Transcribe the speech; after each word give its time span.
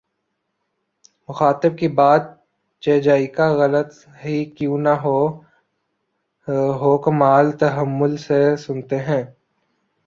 مخاطب 1.29 1.77
کی 1.79 1.87
بات 1.97 2.23
چہ 2.83 2.93
جائیکہ 2.99 3.47
غلط 3.55 3.89
ہی 4.21 4.43
کیوں 4.55 4.77
نہ 4.77 4.93
ہوکمال 6.81 7.51
تحمل 7.59 8.17
سے 8.17 8.41
سنتے 8.57 8.99
ہیں 8.99 9.23